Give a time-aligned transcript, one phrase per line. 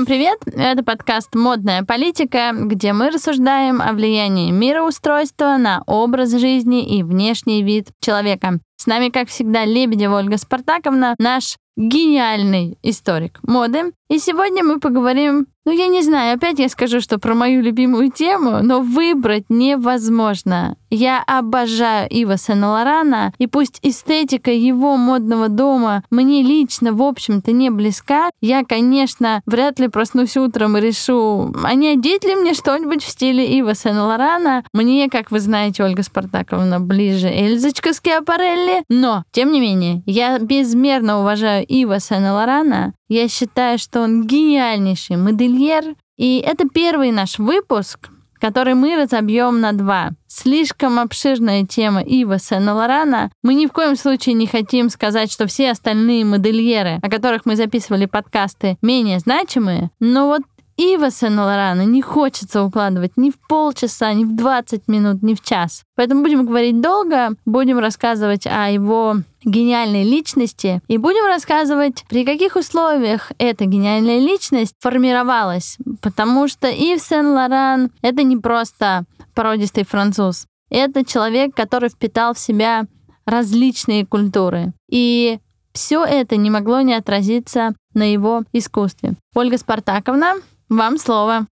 [0.00, 0.38] Всем привет!
[0.46, 7.62] Это подкаст «Модная политика», где мы рассуждаем о влиянии мироустройства на образ жизни и внешний
[7.62, 8.60] вид человека.
[8.78, 13.92] С нами, как всегда, Лебедева Ольга Спартаковна, наш гениальный историк моды.
[14.10, 18.10] И сегодня мы поговорим ну, я не знаю, опять я скажу, что про мою любимую
[18.10, 20.76] тему, но выбрать невозможно.
[20.88, 27.70] Я обожаю Ива Сен-Лорана, и пусть эстетика его модного дома мне лично, в общем-то, не
[27.70, 33.04] близка, я, конечно, вряд ли проснусь утром и решу, а не одеть ли мне что-нибудь
[33.04, 34.64] в стиле Ива Сен-Лорана.
[34.72, 41.20] Мне, как вы знаете, Ольга Спартаковна, ближе Эльзочка Скиапарелли, но, тем не менее, я безмерно
[41.20, 45.96] уважаю Ива Сен-Лорана, я считаю, что он гениальнейший модельер.
[46.16, 48.08] И это первый наш выпуск,
[48.40, 50.10] который мы разобьем на два.
[50.28, 53.32] Слишком обширная тема Ива Сен-Лорана.
[53.42, 57.56] Мы ни в коем случае не хотим сказать, что все остальные модельеры, о которых мы
[57.56, 59.90] записывали подкасты, менее значимые.
[59.98, 60.42] Но вот
[60.80, 65.82] Ива Сен-Лорана не хочется укладывать ни в полчаса, ни в 20 минут, ни в час.
[65.94, 72.56] Поэтому будем говорить долго, будем рассказывать о его гениальной личности и будем рассказывать, при каких
[72.56, 75.76] условиях эта гениальная личность формировалась.
[76.00, 80.46] Потому что Ив Сен-Лоран— это не просто породистый француз.
[80.70, 82.86] Это человек, который впитал в себя
[83.26, 84.72] различные культуры.
[84.90, 85.40] И
[85.74, 89.16] все это не могло не отразиться на его искусстве.
[89.34, 90.36] Ольга Спартаковна,
[90.70, 91.46] вам слово.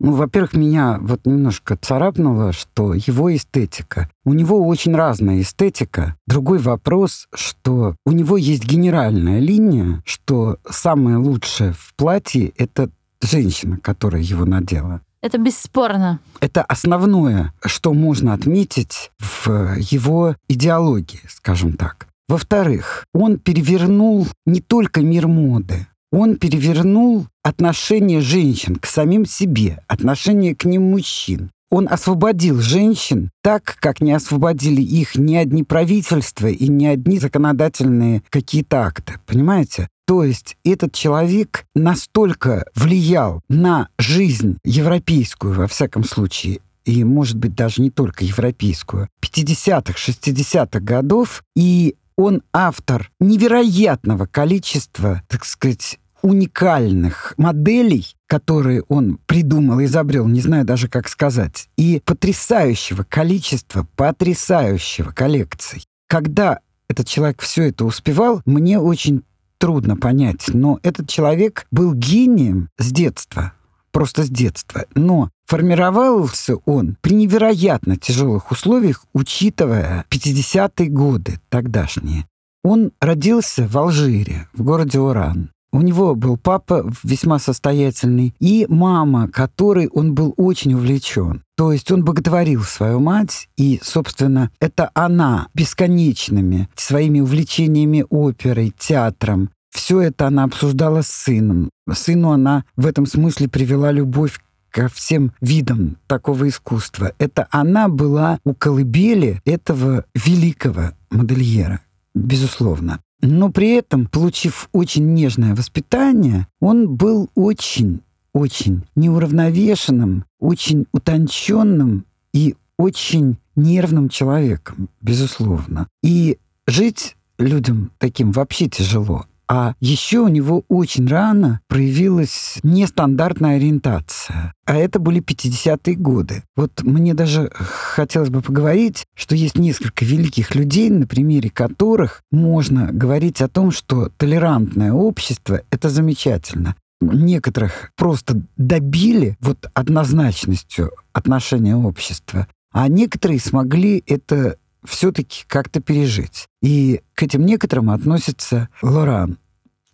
[0.00, 4.10] Ну, во-первых, меня вот немножко царапнуло, что его эстетика.
[4.24, 6.16] У него очень разная эстетика.
[6.26, 13.78] Другой вопрос, что у него есть генеральная линия, что самое лучшее в платье— это женщина,
[13.78, 15.02] которая его надела.
[15.20, 16.18] Это бесспорно.
[16.40, 22.08] Это основное, что можно отметить в его идеологии, скажем так.
[22.28, 30.54] Во-вторых, он перевернул не только мир моды, он перевернул отношение женщин к самим себе, отношение
[30.54, 31.50] к ним мужчин.
[31.70, 38.22] Он освободил женщин так, как не освободили их ни одни правительства и ни одни законодательные
[38.28, 39.14] какие-то акты.
[39.26, 39.88] Понимаете?
[40.06, 47.54] То есть этот человек настолько влиял на жизнь европейскую, во всяком случае, и, может быть,
[47.54, 57.34] даже не только европейскую, 50-х, 60-х годов, и он автор невероятного количества, так сказать, уникальных
[57.36, 65.84] моделей, которые он придумал, изобрел, не знаю даже как сказать, и потрясающего количества, потрясающего коллекций.
[66.08, 69.22] Когда этот человек все это успевал, мне очень
[69.58, 73.52] трудно понять, но этот человек был гением с детства,
[73.92, 74.86] просто с детства.
[74.96, 82.26] Но формировался он при невероятно тяжелых условиях, учитывая 50-е годы тогдашние.
[82.64, 85.51] Он родился в Алжире, в городе Уран.
[85.72, 91.42] У него был папа весьма состоятельный и мама, которой он был очень увлечен.
[91.56, 99.50] То есть он боготворил свою мать, и, собственно, это она бесконечными своими увлечениями оперой, театром,
[99.72, 101.70] все это она обсуждала с сыном.
[101.90, 104.38] Сыну она в этом смысле привела любовь
[104.70, 107.12] ко всем видам такого искусства.
[107.18, 111.80] Это она была у колыбели этого великого модельера,
[112.14, 113.00] безусловно.
[113.22, 118.00] Но при этом, получив очень нежное воспитание, он был очень,
[118.34, 125.86] очень неуравновешенным, очень утонченным и очень нервным человеком, безусловно.
[126.02, 129.26] И жить людям таким вообще тяжело.
[129.54, 134.54] А еще у него очень рано проявилась нестандартная ориентация.
[134.64, 136.42] А это были 50-е годы.
[136.56, 142.92] Вот мне даже хотелось бы поговорить, что есть несколько великих людей, на примере которых можно
[142.92, 152.46] говорить о том, что толерантное общество— это замечательно некоторых просто добили вот однозначностью отношения общества,
[152.72, 156.46] а некоторые смогли это все-таки как-то пережить.
[156.62, 159.38] И к этим некоторым относится Лоран.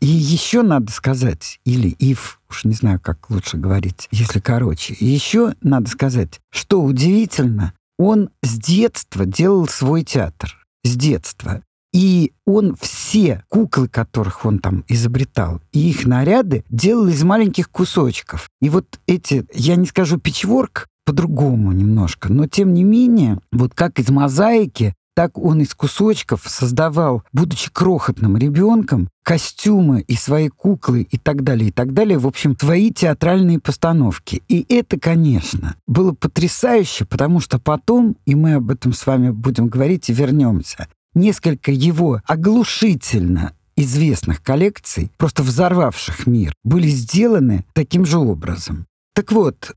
[0.00, 4.96] И еще надо сказать, или Ив, уж не знаю, как лучше говорить, если короче.
[5.00, 10.54] еще надо сказать, что удивительно, он с детства делал свой театр.
[10.84, 11.62] С детства.
[11.92, 18.48] И он все куклы, которых он там изобретал, и их наряды делал из маленьких кусочков.
[18.60, 23.98] И вот эти, я не скажу пичворк, по-другому немножко, но тем не менее, вот как
[23.98, 31.18] из мозаики так он из кусочков создавал, будучи крохотным ребенком, костюмы и свои куклы и
[31.18, 32.18] так далее, и так далее.
[32.18, 34.44] В общем, свои театральные постановки.
[34.46, 39.66] И это, конечно, было потрясающе, потому что потом, и мы об этом с вами будем
[39.66, 48.18] говорить и вернемся, несколько его оглушительно известных коллекций, просто взорвавших мир, были сделаны таким же
[48.18, 48.86] образом.
[49.16, 49.72] Так вот,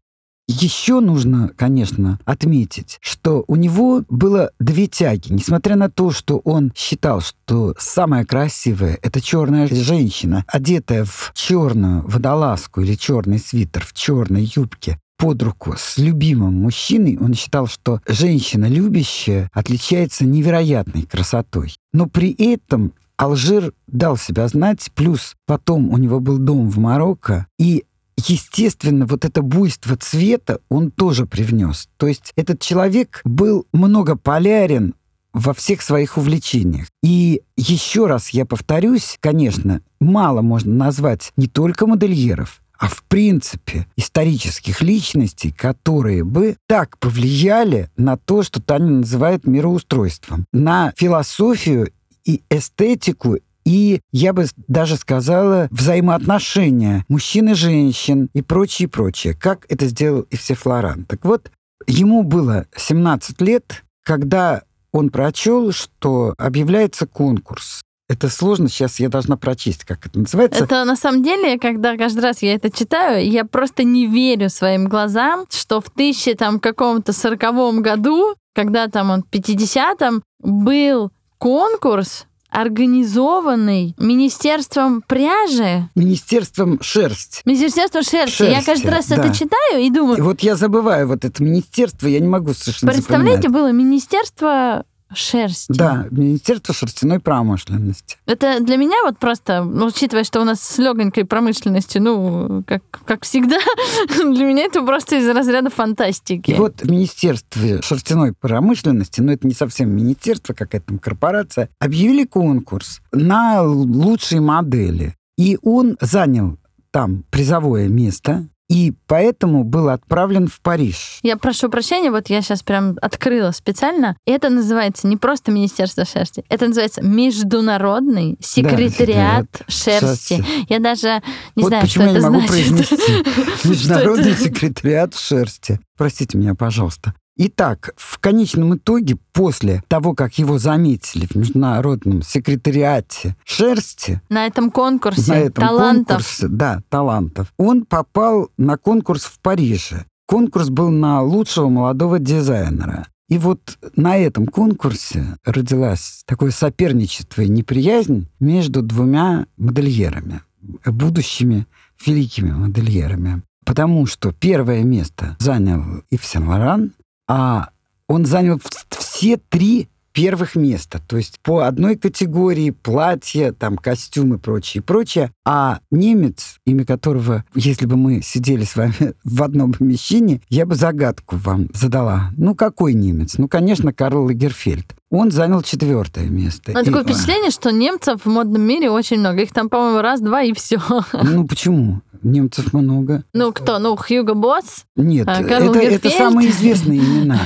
[0.51, 5.31] еще нужно, конечно, отметить, что у него было две тяги.
[5.31, 12.07] Несмотря на то, что он считал, что самая красивая— это черная женщина, одетая в черную
[12.07, 18.01] водолазку или черный свитер в черной юбке, под руку с любимым мужчиной, он считал, что
[18.07, 21.75] женщина любящая отличается невероятной красотой.
[21.93, 27.45] Но при этом Алжир дал себя знать, плюс потом у него был дом в Марокко,
[27.59, 27.83] и
[28.27, 31.89] естественно, вот это буйство цвета он тоже привнес.
[31.97, 34.95] То есть этот человек был многополярен
[35.33, 36.87] во всех своих увлечениях.
[37.03, 43.87] И еще раз я повторюсь, конечно, мало можно назвать не только модельеров, а в принципе
[43.95, 51.91] исторических личностей, которые бы так повлияли на то, что Таня называет мироустройством, на философию
[52.25, 59.65] и эстетику и, я бы даже сказала, взаимоотношения мужчин и женщин и прочее, прочее, как
[59.69, 61.05] это сделал Ивсе Флоран.
[61.05, 61.51] Так вот,
[61.87, 67.81] ему было 17 лет, когда он прочел, что объявляется конкурс.
[68.09, 70.65] Это сложно, сейчас я должна прочесть, как это называется.
[70.65, 74.89] Это на самом деле, когда каждый раз я это читаю, я просто не верю своим
[74.89, 82.25] глазам, что в тысяче там каком-то сороковом году, когда там он в 50-м, был конкурс
[82.51, 85.89] организованный Министерством пряжи.
[85.95, 87.41] Министерством шерсть.
[87.45, 88.37] Министерство шерсти.
[88.37, 89.15] шерсти я каждый раз да.
[89.15, 90.17] это читаю и думаю...
[90.17, 93.61] И вот я забываю вот это министерство, я не могу совершенно Представляете, запоминать.
[93.61, 95.73] было Министерство шерсти.
[95.73, 98.17] Да, Министерство шерстяной промышленности.
[98.25, 102.83] Это для меня вот просто, ну, учитывая, что у нас с легонькой промышленностью, ну, как,
[103.05, 103.57] как всегда,
[104.07, 106.51] для меня это просто из разряда фантастики.
[106.51, 113.01] И вот Министерство шерстяной промышленности, но это не совсем министерство, какая-то там корпорация, объявили конкурс
[113.11, 115.15] на лучшие модели.
[115.37, 116.57] И он занял
[116.91, 121.19] там призовое место, и поэтому был отправлен в Париж.
[121.23, 124.15] Я прошу прощения, вот я сейчас прям открыла специально.
[124.25, 130.37] Это называется не просто Министерство шерсти, это называется Международный секретариат да, шерсти.
[130.37, 130.45] шерсти.
[130.69, 131.21] Я даже
[131.57, 132.87] не вот знаю, почему что я это не могу значит.
[132.87, 135.81] произнести Международный секретариат шерсти.
[135.97, 137.13] Простите меня, пожалуйста.
[137.37, 144.21] Итак, в конечном итоге, после того, как его заметили в Международном секретариате шерсти...
[144.29, 146.07] На этом конкурсе на этом талантов.
[146.17, 147.53] Конкурсе, да, талантов.
[147.57, 150.05] Он попал на конкурс в Париже.
[150.27, 153.07] Конкурс был на лучшего молодого дизайнера.
[153.29, 160.41] И вот на этом конкурсе родилась такое соперничество и неприязнь между двумя модельерами,
[160.85, 161.65] будущими
[162.05, 163.41] великими модельерами.
[163.65, 166.91] Потому что первое место занял Ив Сен-Лоран,
[167.31, 167.69] а
[168.09, 170.99] он занял все три первых места.
[171.07, 175.31] То есть по одной категории платья, там костюмы, прочее, прочее.
[175.45, 180.75] А немец, имя которого, если бы мы сидели с вами в одном помещении, я бы
[180.75, 182.31] загадку вам задала.
[182.35, 183.37] Ну, какой немец?
[183.37, 184.93] Ну, конечно, Карл Лагерфельд.
[185.09, 186.73] Он занял четвертое место.
[186.73, 186.85] Но и...
[186.85, 189.41] такое впечатление, что немцев в модном мире очень много.
[189.41, 190.81] Их там, по-моему, раз-два и все.
[191.13, 192.01] Ну, почему?
[192.23, 193.23] Немцев много.
[193.33, 193.79] Ну, кто?
[193.79, 194.85] Ну, Хьюго Босс?
[194.95, 197.39] Нет, а, это, это самые известные имена.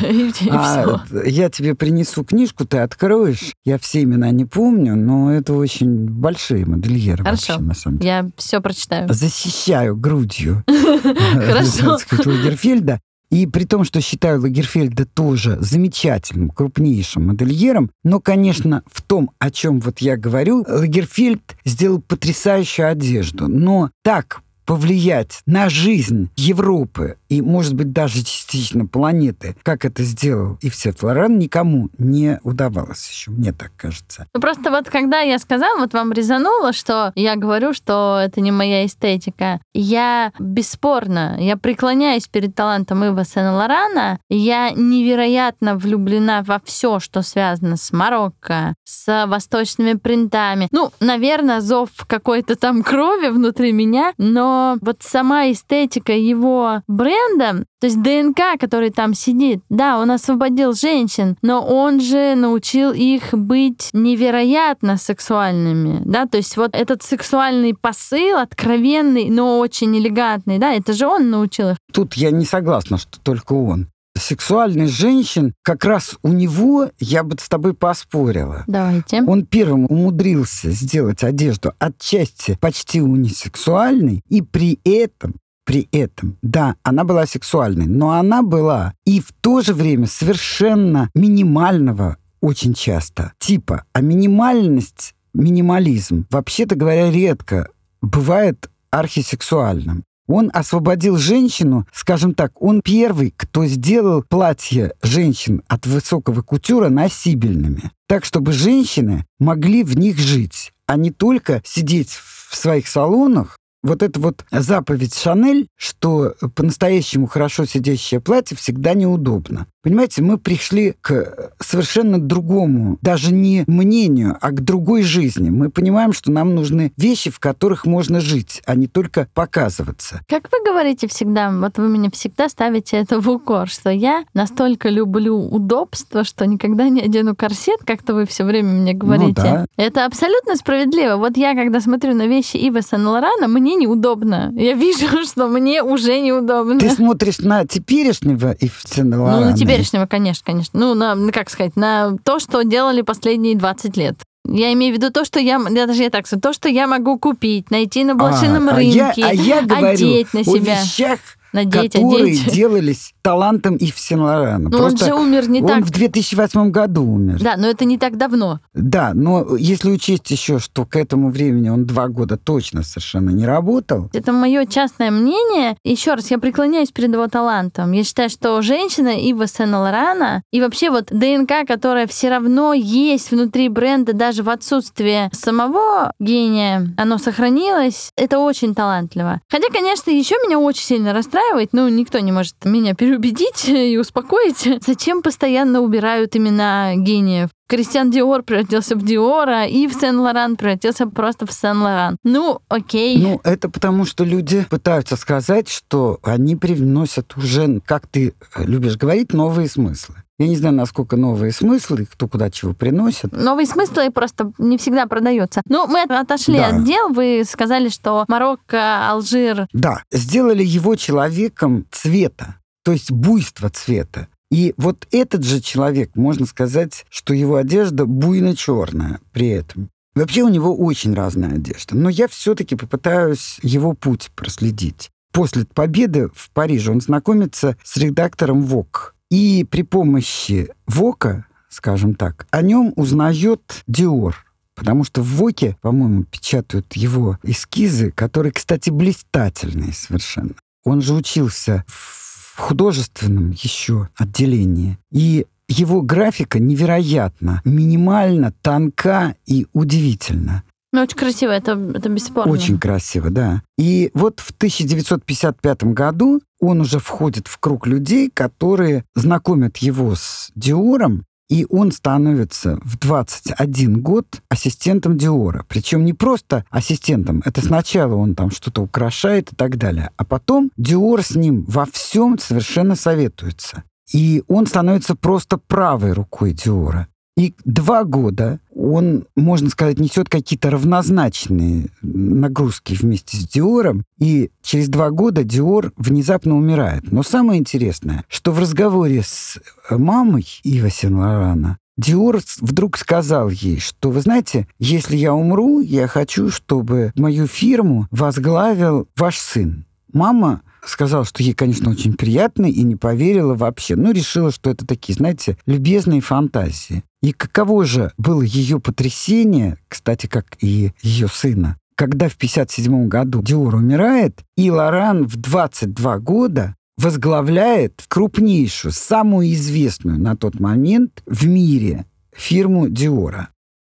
[0.51, 3.53] а я тебе принесу книжку, ты откроешь.
[3.63, 7.53] Я все имена не помню, но это очень большие модельеры Хорошо.
[7.53, 8.09] вообще, на самом деле.
[8.09, 9.11] Я все прочитаю.
[9.13, 10.63] Защищаю грудью
[11.33, 11.97] Хорошо.
[12.25, 12.99] Лагерфельда.
[13.31, 19.49] И при том, что считаю Лагерфельда тоже замечательным, крупнейшим модельером, но, конечно, в том, о
[19.49, 23.47] чем вот я говорю, Лагерфельд сделал потрясающую одежду.
[23.47, 30.57] Но так повлиять на жизнь Европы и, может быть, даже частично планеты, как это сделал
[30.61, 34.27] и все Флоран, никому не удавалось еще, мне так кажется.
[34.33, 38.51] Ну, просто вот когда я сказала, вот вам резануло, что я говорю, что это не
[38.51, 46.99] моя эстетика, я бесспорно, я преклоняюсь перед талантом Ива Сен-Лорана, я невероятно влюблена во все,
[46.99, 50.67] что связано с Марокко, с восточными принтами.
[50.71, 57.87] Ну, наверное, зов какой-то там крови внутри меня, но вот сама эстетика его бренда, то
[57.87, 63.89] есть ДНК, который там сидит, да, он освободил женщин, но он же научил их быть
[63.93, 70.93] невероятно сексуальными, да, то есть вот этот сексуальный посыл, откровенный, но очень элегантный, да, это
[70.93, 71.77] же он научил их.
[71.93, 77.35] Тут я не согласна, что только он сексуальность женщин, как раз у него я бы
[77.39, 78.63] с тобой поспорила.
[78.67, 79.21] Давайте.
[79.23, 87.03] Он первым умудрился сделать одежду отчасти почти унисексуальной, и при этом при этом, да, она
[87.03, 93.83] была сексуальной, но она была и в то же время совершенно минимального очень часто типа.
[93.91, 97.69] А минимальность минимализм, вообще-то говоря, редко
[98.01, 100.03] бывает архисексуальным.
[100.27, 107.91] Он освободил женщину, скажем так, он первый, кто сделал платья женщин от высокого кутюра носибельными,
[108.07, 114.01] так чтобы женщины могли в них жить, а не только сидеть в своих салонах вот
[114.01, 119.67] эта вот заповедь Шанель, что по-настоящему хорошо сидящее платье всегда неудобно.
[119.85, 125.51] Понимаете, мы пришли к совершенно другому, даже не мнению, а к другой жизни.
[125.51, 130.21] Мы понимаем, что нам нужны вещи, в которых можно жить, а не только показываться.
[130.27, 134.89] Как вы говорите всегда, вот вы меня всегда ставите это в укор, что я настолько
[134.89, 139.33] люблю удобство, что никогда не одену корсет, как-то вы все время мне ну говорите.
[139.35, 139.65] Ну, да.
[139.77, 141.17] Это абсолютно справедливо.
[141.17, 144.51] Вот я, когда смотрю на вещи Ива Сен-Лорана, мне неудобно.
[144.55, 146.79] Я вижу, что мне уже неудобно.
[146.79, 149.39] Ты смотришь на теперешнего Ива Сен-Лорана?
[149.41, 150.79] Ну, на теперешнего, конечно, конечно.
[150.79, 154.15] Ну, на, как сказать, на то, что делали последние 20 лет.
[154.47, 156.85] Я имею в виду то, что я, я даже я так скажу, то, что я
[156.85, 160.73] могу купить, найти на блошином а, рынке, а я, а я говорю одеть на себя.
[160.73, 161.19] О вещах,
[161.55, 162.45] надеть, которые одеть.
[162.53, 164.69] делались талантом Ив Сен-Лорана.
[164.69, 165.77] Но он же умер не он так...
[165.77, 167.39] Он в 2008 году умер.
[167.41, 168.59] Да, но это не так давно.
[168.73, 173.45] Да, но если учесть еще, что к этому времени он два года точно совершенно не
[173.45, 174.09] работал.
[174.13, 175.77] Это мое частное мнение.
[175.83, 177.91] Еще раз, я преклоняюсь перед его талантом.
[177.93, 183.69] Я считаю, что женщина Ива Сен-Лорана и вообще вот ДНК, которая все равно есть внутри
[183.69, 188.11] бренда даже в отсутствии самого гения, оно сохранилось.
[188.15, 189.41] Это очень талантливо.
[189.49, 194.83] Хотя, конечно, еще меня очень сильно расстраивает, ну, никто не может меня переубедить и успокоить.
[194.85, 197.49] Зачем постоянно убирают имена гениев?
[197.67, 202.17] Кристиан Диор превратился в Диора, и в Сен-Лоран превратился просто в Сен-Лоран.
[202.23, 203.17] Ну, окей.
[203.17, 209.33] Ну, это потому, что люди пытаются сказать, что они привносят уже, как ты любишь говорить,
[209.33, 210.24] новые смыслы.
[210.37, 213.31] Я не знаю, насколько новые смыслы, кто куда чего приносит.
[213.31, 215.61] Новые смыслы просто не всегда продаются.
[215.67, 216.67] Ну, мы отошли да.
[216.67, 217.09] от дел.
[217.09, 219.67] Вы сказали, что Марокко, Алжир...
[219.71, 224.27] Да, сделали его человеком цвета то есть буйство цвета.
[224.51, 229.89] И вот этот же человек, можно сказать, что его одежда буйно-черная при этом.
[230.13, 231.95] Вообще у него очень разная одежда.
[231.97, 235.09] Но я все-таки попытаюсь его путь проследить.
[235.33, 239.14] После победы в Париже он знакомится с редактором ВОК.
[239.29, 244.35] И при помощи ВОКа, скажем так, о нем узнает Диор.
[244.75, 250.55] Потому что в ВОКе, по-моему, печатают его эскизы, которые, кстати, блистательные совершенно.
[250.83, 254.97] Он же учился в художественном еще отделении.
[255.11, 260.63] И его графика невероятно, минимально, тонка и удивительна.
[260.95, 262.51] Ну, очень красиво, это, это бесспорно.
[262.51, 263.61] Очень красиво, да.
[263.77, 270.51] И вот в 1955 году он уже входит в круг людей, которые знакомят его с
[270.55, 275.63] Диором и он становится в 21 год ассистентом Диора.
[275.67, 277.43] Причем не просто ассистентом.
[277.45, 280.09] Это сначала он там что-то украшает и так далее.
[280.17, 283.83] А потом Диор с ним во всем совершенно советуется.
[284.11, 287.07] И он становится просто правой рукой Диора.
[287.37, 294.87] И два года он, можно сказать, несет какие-то равнозначные нагрузки вместе с Диором, и через
[294.87, 297.11] два года Диор внезапно умирает.
[297.11, 304.11] Но самое интересное, что в разговоре с мамой Ива Сен-Лорана Диор вдруг сказал ей, что,
[304.11, 309.85] вы знаете, если я умру, я хочу, чтобы мою фирму возглавил ваш сын.
[310.11, 313.95] Мама сказала, что ей, конечно, очень приятно и не поверила вообще.
[313.95, 317.03] Ну, решила, что это такие, знаете, любезные фантазии.
[317.21, 323.41] И каково же было ее потрясение, кстати, как и ее сына, когда в 1957 году
[323.41, 331.47] Диор умирает, и Лоран в 22 года возглавляет крупнейшую, самую известную на тот момент в
[331.47, 333.49] мире фирму Диора.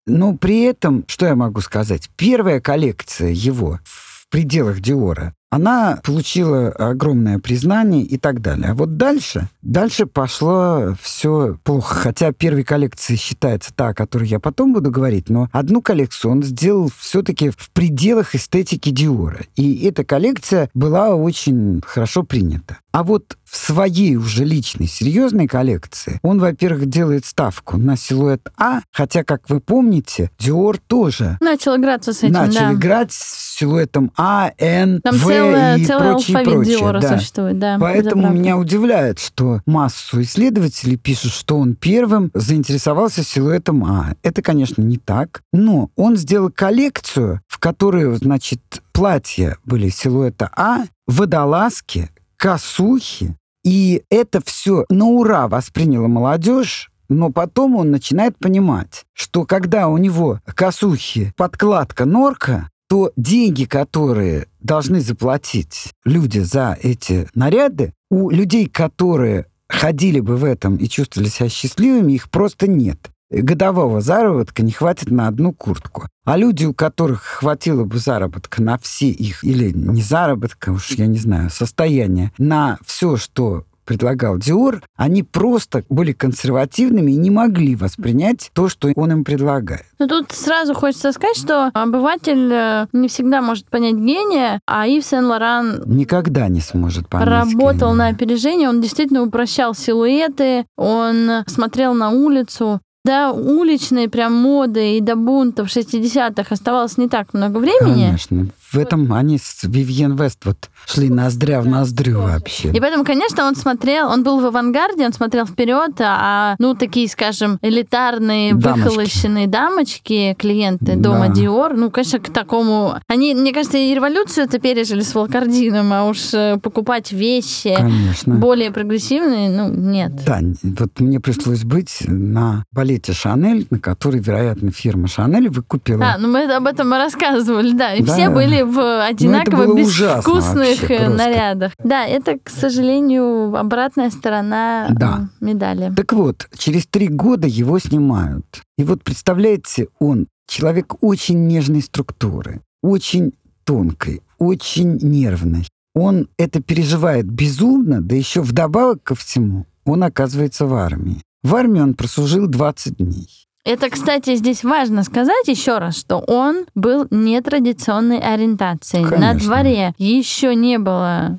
[0.07, 6.69] Но при этом, что я могу сказать, первая коллекция его в пределах Диора она получила
[6.71, 8.71] огромное признание и так далее.
[8.71, 11.95] А вот дальше, дальше пошло все плохо.
[11.95, 16.43] Хотя первой коллекцией считается та, о которой я потом буду говорить, но одну коллекцию он
[16.43, 19.41] сделал все-таки в пределах эстетики Диора.
[19.55, 22.79] И эта коллекция была очень хорошо принята.
[22.93, 28.81] А вот в своей уже личной серьезной коллекции он, во-первых, делает ставку на силуэт А,
[28.91, 32.73] хотя, как вы помните, Диор тоже начал играться с этим, начал да.
[32.73, 36.79] играть с силуэтом А, Н, Там В целая, и целый прочее, алфавит прочее.
[36.79, 37.19] Диора да.
[37.19, 37.79] существует, да.
[37.81, 44.15] Поэтому меня удивляет, что массу исследователей пишут, что он первым заинтересовался силуэтом А.
[44.23, 48.61] Это, конечно, не так, но он сделал коллекцию, в которой, значит,
[48.93, 53.37] платья были силуэта А, водолазки, косухи.
[53.65, 56.91] И это все на ура восприняла молодежь.
[57.09, 64.49] Но потом он начинает понимать, что когда у него косухи, подкладка, норка, то деньги, которые
[64.67, 71.29] должны заплатить люди за эти наряды, у людей, которые ходили бы в этом и чувствовали
[71.29, 73.11] себя счастливыми, их просто нет.
[73.31, 76.09] Годового заработка не хватит на одну куртку.
[76.25, 81.07] А люди, у которых хватило бы заработка на все их, или не заработка, уж я
[81.07, 87.77] не знаю, состояние, на все, что предлагал Диор, они просто были консервативными и не могли
[87.77, 89.85] воспринять то, что он им предлагает.
[89.99, 95.05] Ну тут сразу хочется сказать, что обыватель э, не всегда может понять гения, а Ив
[95.05, 98.05] Сен-Лоран никогда не сможет понять работал гения.
[98.05, 105.01] на опережение, он действительно упрощал силуэты, он смотрел на улицу, до уличной прям моды и
[105.01, 108.07] до бунтов 60-х оставалось не так много времени.
[108.07, 108.49] Конечно.
[108.73, 112.71] В этом они с Вивьен Вест вот шли ноздря в ноздрю вообще.
[112.73, 117.09] И поэтому, конечно, он смотрел, он был в авангарде, он смотрел вперед, а, ну, такие,
[117.09, 118.83] скажем, элитарные, Дамочки.
[118.89, 121.11] выхолощенные дамочки, клиенты Да.
[121.11, 122.97] дома Диор, ну, конечно, к такому...
[123.07, 128.35] Они, мне кажется, и революцию это пережили с Волкардином, а уж э, покупать вещи Конечно.
[128.35, 130.13] более прогрессивные, ну, нет.
[130.27, 136.05] Да, вот мне пришлось быть на балете Шанель, на который, вероятно, фирма Шанель выкупила.
[136.15, 137.95] А, ну мы об этом рассказывали, да.
[137.95, 138.13] И Да.
[138.13, 141.73] все были в одинаково ужасно безвкусных вообще э, нарядах.
[141.83, 145.29] Да, это, к сожалению, обратная сторона Да.
[145.41, 145.93] э, медали.
[145.95, 148.63] Так вот, через три года его снимают.
[148.79, 153.33] И вот представляете, он человек очень нежной структуры, очень
[153.65, 155.67] тонкой, очень нервной.
[155.95, 161.23] Он это переживает безумно, да еще вдобавок ко всему он оказывается в армии.
[161.47, 163.29] В армии он прослужил 20 дней.
[163.65, 168.99] Это, кстати, здесь важно сказать еще раз, что он был нетрадиционной ориентации.
[168.99, 169.41] На Конечно.
[169.41, 171.39] дворе еще не было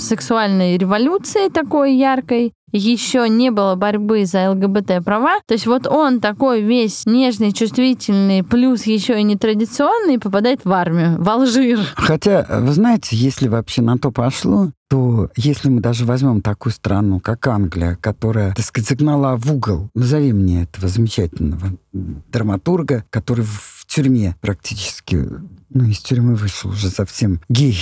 [0.00, 5.40] сексуальной революции такой яркой, еще не было борьбы за ЛГБТ права.
[5.46, 11.22] То есть вот он такой весь нежный, чувствительный, плюс еще и нетрадиционный, попадает в армию,
[11.22, 11.78] в Алжир.
[11.94, 17.20] Хотя, вы знаете, если вообще на то пошло, то если мы даже возьмем такую страну,
[17.20, 23.86] как Англия, которая, так сказать, загнала в угол, назови мне этого замечательного драматурга, который в
[23.86, 25.24] тюрьме практически,
[25.70, 27.78] ну, из тюрьмы вышел уже совсем гей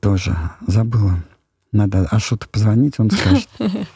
[0.00, 1.22] тоже, забыла.
[1.72, 3.48] Надо Ашоту позвонить, он скажет.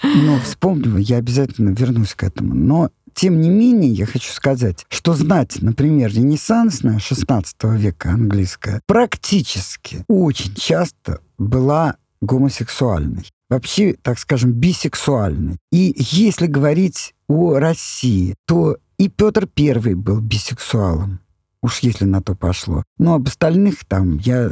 [0.02, 2.54] Но вспомню, я обязательно вернусь к этому.
[2.54, 10.04] Но тем не менее, я хочу сказать, что знать, например, ренессансная 16 века английская практически
[10.08, 13.28] очень часто была гомосексуальной.
[13.48, 15.58] Вообще, так скажем, бисексуальной.
[15.70, 21.20] И если говорить о России, то и Петр Первый был бисексуалом.
[21.62, 22.84] Уж если на то пошло.
[22.98, 24.50] Но об остальных там я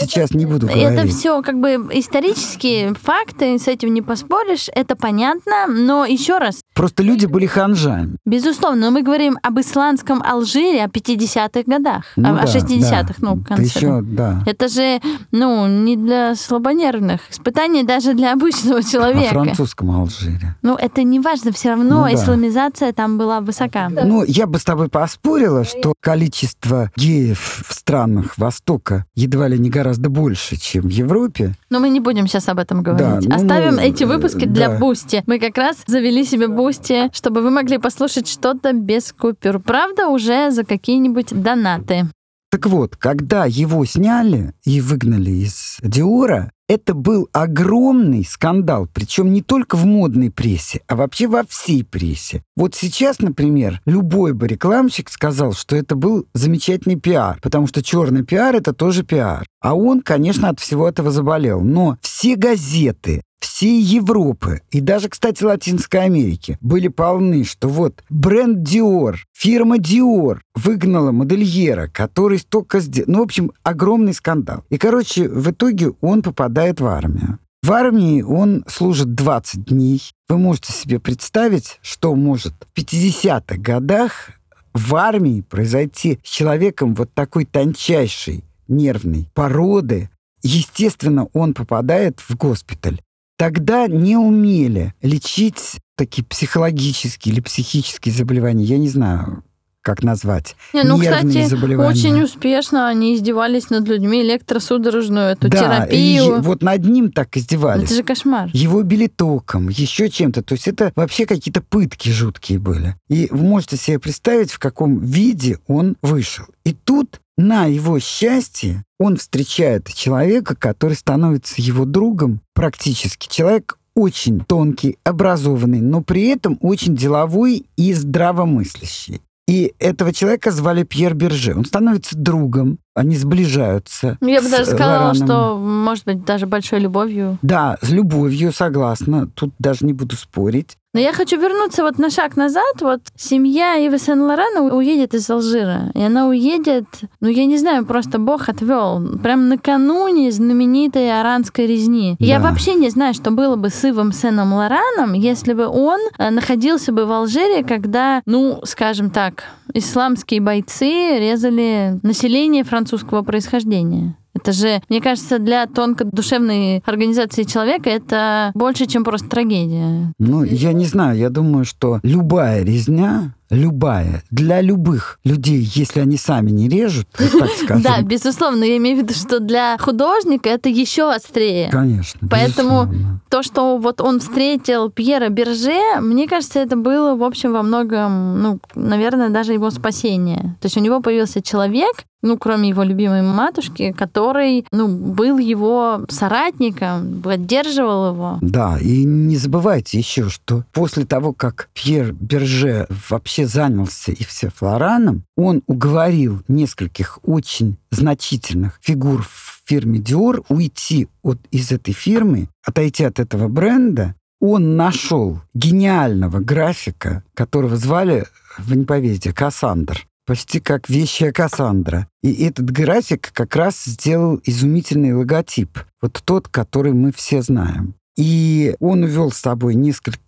[0.00, 0.84] сейчас не буду говорить.
[0.84, 6.60] Это все как бы исторические факты, с этим не поспоришь, это понятно, но еще раз,
[6.74, 8.16] Просто люди были ханжами.
[8.24, 13.02] безусловно, но мы говорим об исландском Алжире, о 50-х годах, Ну о, о да, 60-х,
[13.06, 13.14] да.
[13.18, 13.62] ну, Да конце.
[13.78, 14.42] еще, да.
[14.46, 15.00] Это же,
[15.32, 17.20] ну, не для слабонервных.
[17.30, 19.30] Испытание даже для обычного О человека.
[19.34, 20.56] французском Алжире.
[20.62, 22.14] Ну, это не важно, все равно Ну да.
[22.14, 23.88] исламизация там была высока.
[23.90, 29.68] Ну, я бы с тобой поспорила, что количество геев в странах Востока едва ли не
[29.70, 31.54] гораздо больше, чем в Европе.
[31.70, 33.28] Но мы не будем сейчас об этом говорить.
[33.28, 34.78] ну, Оставим мы, эти выпуски для да.
[34.78, 35.22] Бусти.
[35.26, 39.60] Мы как раз завели себе Бусти, чтобы вы могли послушать что-то без купюр.
[39.60, 42.06] Правда, уже за какие-нибудь донаты.
[42.50, 49.42] Так вот, когда его сняли и выгнали из Диора, это был огромный скандал, причем не
[49.42, 52.44] только в модной прессе, а вообще во всей прессе.
[52.54, 58.22] Вот сейчас, например, любой бы рекламщик сказал, что это был замечательный пиар, потому что черный
[58.22, 59.48] пиар это тоже пиар.
[59.60, 61.60] А он, конечно, от всего этого заболел.
[61.60, 68.66] Но все газеты, всей Европы и даже, кстати, Латинской Америки были полны, что вот бренд
[68.66, 73.10] Dior, фирма Dior выгнала модельера, который столько сделал.
[73.10, 74.64] Ну, в общем, огромный скандал.
[74.70, 77.38] И, короче, в итоге он попадает в армию.
[77.62, 80.02] В армии он служит 20 дней.
[80.28, 84.30] Вы можете себе представить, что может в 50-х годах
[84.72, 90.08] в армии произойти с человеком вот такой тончайшей нервной породы.
[90.42, 93.00] Естественно, он попадает в госпиталь.
[93.36, 98.64] Тогда не умели лечить такие психологические или психические заболевания.
[98.64, 99.44] Я не знаю,
[99.82, 100.56] как назвать.
[100.72, 101.90] Не, ну, Нервные кстати, заболевания.
[101.90, 106.38] очень успешно они издевались над людьми электросудорожную эту да, терапию.
[106.38, 107.84] и вот над ним так издевались.
[107.84, 108.50] Это же кошмар.
[108.52, 110.42] Его били током, еще чем-то.
[110.42, 112.96] То есть это вообще какие-то пытки жуткие были.
[113.08, 116.46] И вы можете себе представить, в каком виде он вышел.
[116.64, 123.28] И тут на его счастье он встречает человека, который становится его другом практически.
[123.28, 129.20] Человек очень тонкий, образованный, но при этом очень деловой и здравомыслящий.
[129.50, 131.56] И этого человека звали Пьер Берже.
[131.56, 134.16] Он становится другом, они сближаются.
[134.20, 135.14] Ну, я бы даже сказала, Лораном.
[135.16, 137.36] что, может быть, даже большой любовью.
[137.42, 139.26] Да, с любовью, согласна.
[139.26, 140.76] Тут даже не буду спорить.
[140.92, 142.80] Но я хочу вернуться вот на шаг назад.
[142.80, 145.92] Вот семья Ивы Сен-Лорана уедет из Алжира.
[145.94, 146.86] И она уедет,
[147.20, 149.00] ну, я не знаю, просто Бог отвел.
[149.22, 152.16] Прям накануне знаменитой аранской резни.
[152.18, 152.26] Да.
[152.26, 156.30] Я вообще не знаю, что было бы с Ивом Сеном Лораном, если бы он э,
[156.30, 164.16] находился бы в Алжире, когда, ну, скажем так, исламские бойцы резали население французского происхождения.
[164.34, 170.12] Это же, мне кажется, для тонко душевной организации человека это больше, чем просто трагедия.
[170.18, 176.16] Ну, я не знаю, я думаю, что любая резня любая, для любых людей, если они
[176.16, 177.82] сами не режут, так скажем.
[177.82, 181.68] Да, безусловно, я имею в виду, что для художника это еще острее.
[181.70, 182.28] Конечно.
[182.30, 183.20] Поэтому безусловно.
[183.28, 188.40] то, что вот он встретил Пьера Берже, мне кажется, это было, в общем, во многом,
[188.40, 190.56] ну, наверное, даже его спасение.
[190.60, 196.04] То есть у него появился человек, ну, кроме его любимой матушки, который, ну, был его
[196.08, 198.38] соратником, поддерживал его.
[198.40, 204.50] Да, и не забывайте еще, что после того, как Пьер Берже вообще занялся и все
[204.50, 212.48] Флораном, он уговорил нескольких очень значительных фигур в фирме Dior уйти от, из этой фирмы,
[212.64, 218.26] отойти от этого бренда, он нашел гениального графика, которого звали,
[218.58, 222.06] вы не поверите, Кассандр почти как вещая Кассандра.
[222.22, 225.80] И этот график как раз сделал изумительный логотип.
[226.00, 227.96] Вот тот, который мы все знаем.
[228.16, 230.20] И он увел с собой несколько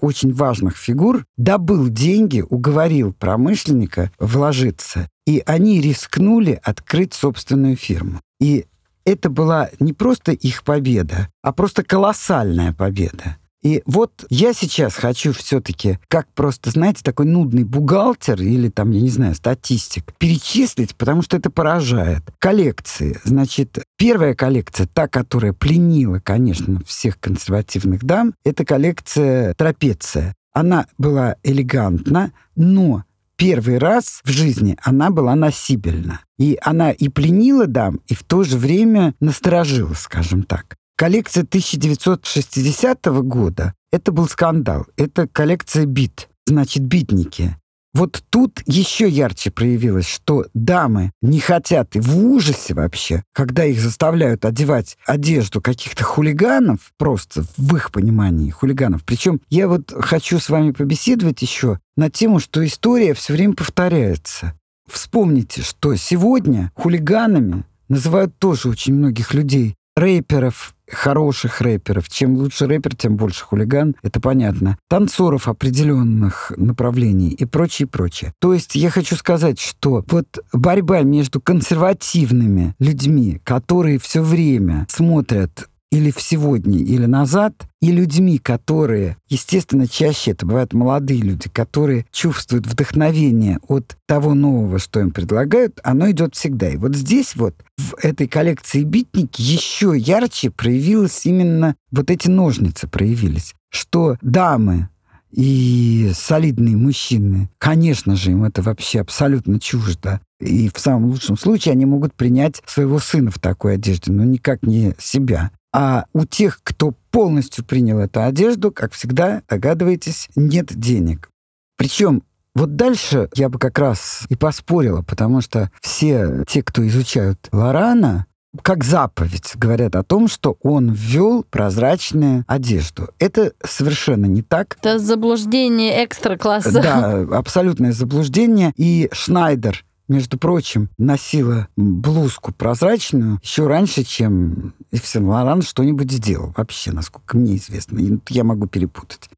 [0.00, 8.22] очень важных фигур, добыл деньги, уговорил промышленника вложиться, и они рискнули открыть собственную фирму.
[8.40, 8.64] И
[9.04, 13.36] это была не просто их победа, а просто колоссальная победа.
[13.62, 19.00] И вот я сейчас хочу все-таки, как просто, знаете, такой нудный бухгалтер или там, я
[19.00, 22.22] не знаю, статистик, перечислить, потому что это поражает.
[22.38, 23.18] Коллекции.
[23.24, 30.34] Значит, первая коллекция, та, которая пленила, конечно, всех консервативных дам, это коллекция «Трапеция».
[30.52, 33.04] Она была элегантна, но
[33.36, 36.20] первый раз в жизни она была носибельна.
[36.38, 40.76] И она и пленила дам, и в то же время насторожила, скажем так.
[41.00, 44.84] Коллекция 1960 года— это был скандал.
[44.98, 47.56] Это коллекция бит, значит, битники.
[47.94, 53.80] Вот тут еще ярче проявилось, что дамы не хотят и в ужасе вообще, когда их
[53.80, 59.02] заставляют одевать одежду каких-то хулиганов, просто в их понимании хулиганов.
[59.06, 64.52] Причем я вот хочу с вами побеседовать еще на тему, что история все время повторяется.
[64.86, 72.08] Вспомните, что сегодня хулиганами называют тоже очень многих людей, рэперов, хороших рэперов.
[72.08, 74.76] Чем лучше рэпер, тем больше хулиган, это понятно.
[74.88, 78.32] Танцоров определенных направлений и прочее, прочее.
[78.38, 85.69] То есть я хочу сказать, что вот борьба между консервативными людьми, которые все время смотрят
[85.90, 92.06] или в сегодня, или назад, и людьми, которые, естественно, чаще это бывают молодые люди, которые
[92.12, 96.68] чувствуют вдохновение от того нового, что им предлагают, оно идет всегда.
[96.68, 102.86] И вот здесь вот, в этой коллекции битники, еще ярче проявилось именно, вот эти ножницы
[102.86, 104.88] проявились, что дамы,
[105.32, 110.20] и солидные мужчины, конечно же, им это вообще абсолютно чуждо.
[110.40, 114.62] И в самом лучшем случае они могут принять своего сына в такой одежде, но никак
[114.62, 115.52] не себя.
[115.72, 121.30] А у тех, кто полностью принял эту одежду, как всегда, догадываетесь, нет денег.
[121.76, 122.22] Причем
[122.54, 128.26] вот дальше я бы как раз и поспорила, потому что все те, кто изучают Лорана,
[128.62, 133.10] как заповедь говорят о том, что он ввел прозрачную одежду.
[133.18, 134.76] Это совершенно не так.
[134.80, 136.82] Это заблуждение экстра класса.
[136.82, 138.72] Да, абсолютное заблуждение.
[138.76, 146.52] И Шнайдер между прочим, носила блузку прозрачную еще раньше, чем Ив Сен что-нибудь сделал.
[146.56, 148.00] Вообще, насколько мне известно.
[148.28, 149.30] Я могу перепутать.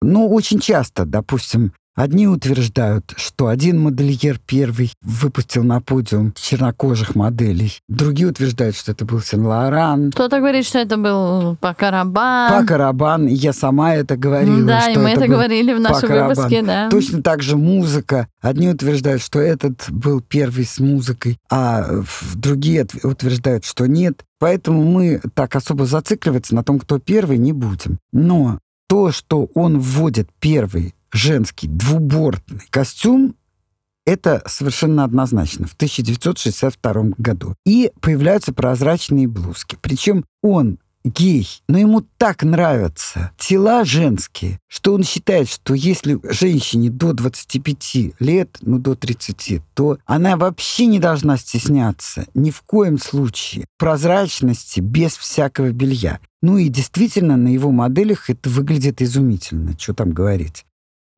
[0.00, 7.78] Но очень часто, допустим, Одни утверждают, что один модельер первый выпустил на подиум чернокожих моделей.
[7.88, 10.10] Другие утверждают, что это был Сен-Лоран.
[10.10, 12.50] Кто-то говорит, что это был Пака Рабан.
[12.50, 13.26] Пака Рабан.
[13.26, 14.66] Я сама это говорила.
[14.66, 16.90] Да, и мы это, это говорили в нашем Пака выпуске, да.
[16.90, 18.26] Точно так же музыка.
[18.40, 22.02] Одни утверждают, что этот был первый с музыкой, а
[22.34, 24.24] другие утверждают, что нет.
[24.40, 27.98] Поэтому мы так особо зацикливаться на том, кто первый, не будем.
[28.12, 33.36] Но то, что он вводит первый женский двубортный костюм,
[34.04, 37.54] это совершенно однозначно в 1962 году.
[37.64, 39.78] И появляются прозрачные блузки.
[39.80, 46.90] Причем он гей, но ему так нравятся тела женские, что он считает, что если женщине
[46.90, 52.98] до 25 лет, ну до 30, то она вообще не должна стесняться ни в коем
[52.98, 56.20] случае прозрачности без всякого белья.
[56.42, 60.64] Ну и действительно на его моделях это выглядит изумительно, что там говорить.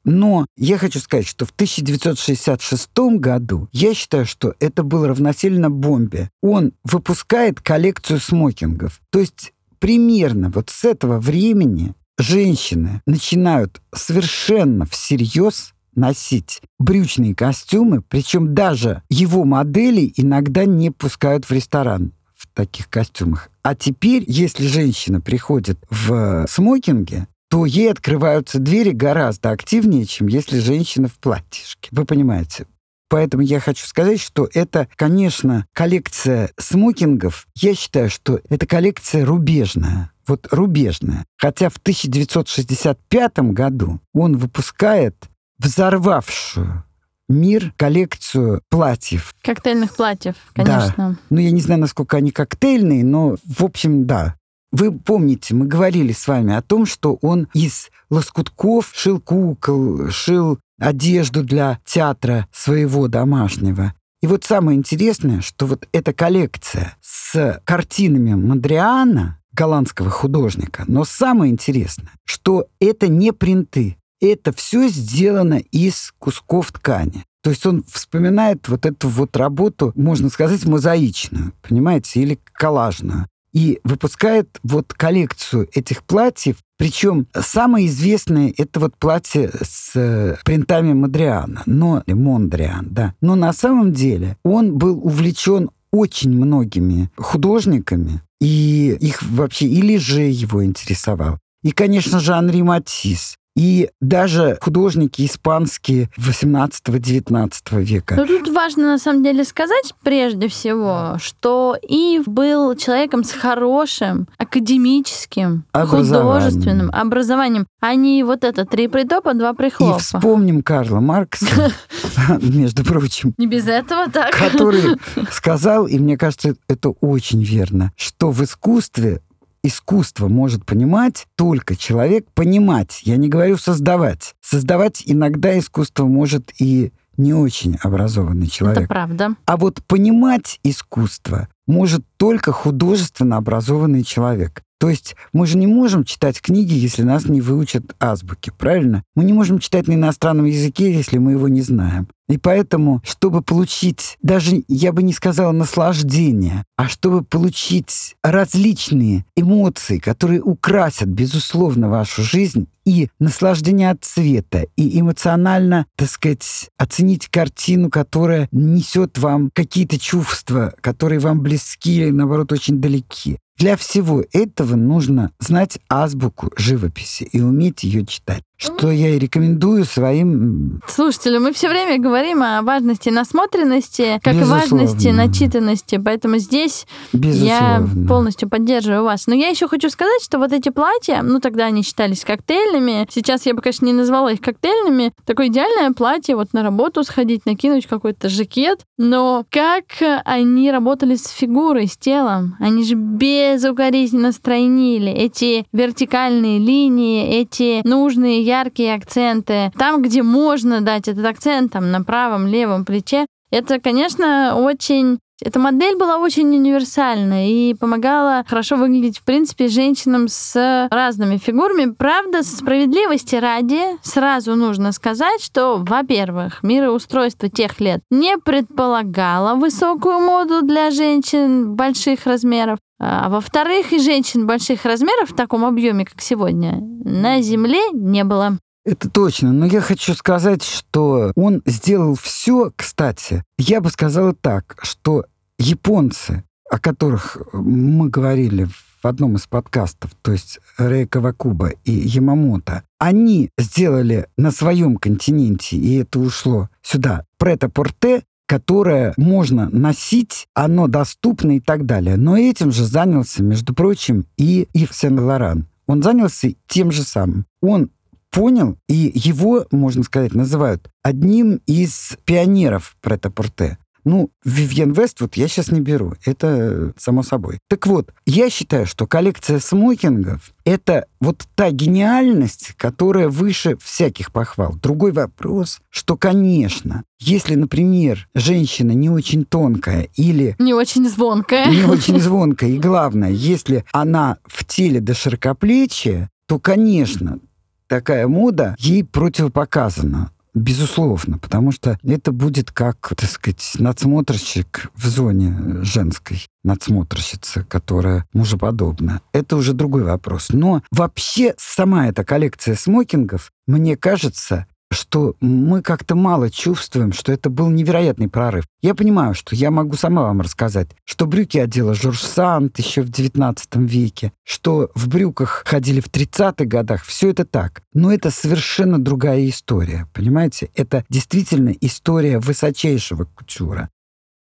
[0.07, 2.89] Но я хочу сказать, что в 1966
[3.19, 6.31] году я считаю, что это было равносильно бомбе.
[6.43, 9.01] Он выпускает коллекцию смокингов.
[9.11, 18.55] То есть примерно вот с этого времени женщины начинают совершенно всерьез носить брючные костюмы, причем
[18.55, 23.51] даже его модели иногда не пускают в ресторан в таких костюмах.
[23.63, 30.59] А теперь, если женщина приходит в смокинге, то ей открываются двери гораздо активнее, чем если
[30.59, 31.89] женщина в платьишке.
[31.91, 32.67] Вы понимаете?
[33.09, 37.47] Поэтому я хочу сказать, что это, конечно, коллекция смокингов.
[37.55, 40.11] Я считаю, что это коллекция рубежная.
[40.27, 41.25] Вот рубежная.
[41.39, 45.17] Хотя в 1965 году он выпускает
[45.59, 46.85] взорвавшую
[47.27, 49.35] мир коллекцию платьев.
[49.41, 50.95] Коктейльных платьев, конечно.
[50.99, 51.17] Да.
[51.31, 54.35] Ну, я не знаю, насколько они коктейльные, но, в общем, да.
[54.79, 60.59] Вы помните, мы говорили с вами о том, что он из лоскутков шил кукол, шил
[60.79, 63.95] одежду для театра своего домашнего.
[64.21, 71.51] И вот самое интересное, что вот эта коллекция с картинами Мадриана, голландского художника, но самое
[71.51, 77.25] интересное, что это не принты, это все сделано из кусков ткани.
[77.43, 83.81] То есть он вспоминает вот эту вот работу, можно сказать, мозаичную, понимаете, или коллажную и
[83.85, 86.57] выпускает вот коллекцию этих платьев.
[86.77, 93.15] Причем самое известное это вот платье с э, принтами Мадриана, но Мондриан, да.
[93.23, 100.29] Но на самом деле он был увлечен очень многими художниками, и их вообще и Леже
[100.29, 101.39] его интересовал.
[101.63, 108.15] И, конечно же, Анри Матисс, и даже художники испанские 18-19 века.
[108.17, 114.29] Ну, тут важно, на самом деле, сказать прежде всего, что Ив был человеком с хорошим
[114.37, 119.97] академическим, художественным образованием, а не вот это три притопа, два прихлопа.
[119.97, 121.73] И вспомним Карла Маркса,
[122.43, 123.35] между прочим.
[123.39, 124.33] Не без этого так.
[124.33, 124.99] Который
[125.31, 129.23] сказал, и мне кажется, это очень верно, что в искусстве
[129.67, 133.03] искусство может понимать только человек понимать.
[133.05, 134.35] Я не говорю создавать.
[134.41, 138.83] Создавать иногда искусство может и не очень образованный человек.
[138.83, 139.35] Это правда.
[139.47, 144.63] А вот понимать искусство может только художественно образованный человек.
[144.79, 149.03] То есть мы же не можем читать книги, если нас не выучат азбуки, правильно?
[149.15, 152.09] Мы не можем читать на иностранном языке, если мы его не знаем.
[152.29, 159.99] И поэтому, чтобы получить, даже я бы не сказала наслаждение, а чтобы получить различные эмоции,
[159.99, 167.91] которые украсят, безусловно, вашу жизнь, и наслаждение от цвета, и эмоционально, так сказать, оценить картину,
[167.91, 173.39] которая несет вам какие-то чувства, которые вам близки или, наоборот, очень далеки.
[173.59, 179.85] Для всего этого нужно знать азбуку живописи и уметь ее читать что я и рекомендую
[179.85, 180.81] своим...
[180.89, 184.57] Слушателям, мы все время говорим о важности насмотренности, как Безусловно.
[184.57, 187.47] и важности начитанности, поэтому здесь Безусловно.
[187.47, 189.27] я полностью поддерживаю вас.
[189.27, 193.45] Но я еще хочу сказать, что вот эти платья, ну тогда они считались коктейльными, сейчас
[193.45, 197.87] я бы, конечно, не назвала их коктейльными, такое идеальное платье, вот на работу сходить, накинуть
[197.87, 199.85] какой-то жакет, но как
[200.25, 208.46] они работали с фигурой, с телом, они же безукоризненно стройнили эти вертикальные линии, эти нужные
[208.47, 209.73] яркие акценты.
[209.77, 215.59] Там, где можно дать этот акцент, там на правом, левом плече, это, конечно, очень эта
[215.59, 221.93] модель была очень универсальна и помогала хорошо выглядеть, в принципе, женщинам с разными фигурами.
[221.93, 230.63] Правда, справедливости ради, сразу нужно сказать, что, во-первых, мироустройство тех лет не предполагало высокую моду
[230.63, 232.79] для женщин больших размеров.
[232.99, 238.59] А во-вторых, и женщин больших размеров в таком объеме, как сегодня, на Земле не было.
[238.85, 244.79] Это точно, но я хочу сказать, что он сделал все, кстати, я бы сказала так,
[244.83, 245.25] что
[245.59, 248.69] японцы, о которых мы говорили
[249.03, 255.77] в одном из подкастов, то есть Рейка Вакуба и Ямамото, они сделали на своем континенте,
[255.77, 262.17] и это ушло сюда, прета-порте, которое можно носить, оно доступно и так далее.
[262.17, 265.67] Но этим же занялся, между прочим, и Ив Сен-Лоран.
[265.87, 267.47] Он занялся тем же самым.
[267.61, 267.91] Он
[268.31, 273.79] понял, и его, можно сказать, называют одним из пионеров прета-порте.
[274.07, 276.15] Ну, Вивьен Вест вот я сейчас не беру.
[276.25, 277.59] Это само собой.
[277.69, 284.77] Так вот, я считаю, что коллекция смокингов— это вот та гениальность, которая выше всяких похвал.
[284.81, 290.55] Другой вопрос, что, конечно, если, например, женщина не очень тонкая или...
[290.61, 291.69] Не очень звонкая.
[291.69, 292.71] Не очень звонкая.
[292.71, 297.41] И главное, если она в теле до широкоплечия, то, конечно,
[297.89, 300.31] такая мода ей противопоказана.
[300.57, 309.21] Безусловно, потому что это будет как, так сказать, надсмотрщик в зоне женской, надсмотрщица, которая мужеподобна.
[309.33, 310.49] Это уже другой вопрос.
[310.49, 317.51] Но вообще сама эта коллекция смокингов, мне кажется, что мы как-то мало чувствуем, что это
[317.51, 318.65] был невероятный прорыв.
[318.83, 323.11] Я понимаю, что я могу сама вам рассказать, что брюки одела Жорж Санд еще в
[323.11, 327.05] XIX веке, что в брюках ходили в 30-х годах.
[327.05, 327.83] Все это так.
[327.93, 330.71] Но это совершенно другая история, понимаете?
[330.75, 333.91] Это действительно история высочайшего кутюра.